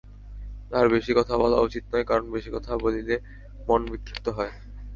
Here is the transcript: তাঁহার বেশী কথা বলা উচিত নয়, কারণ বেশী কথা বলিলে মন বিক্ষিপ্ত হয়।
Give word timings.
তাঁহার 0.69 0.87
বেশী 0.93 1.11
কথা 1.17 1.33
বলা 1.37 1.57
উচিত 1.61 1.83
নয়, 1.91 2.05
কারণ 2.05 2.25
বেশী 2.33 2.49
কথা 2.55 2.71
বলিলে 2.83 3.15
মন 3.67 3.81
বিক্ষিপ্ত 3.91 4.25
হয়। 4.37 4.53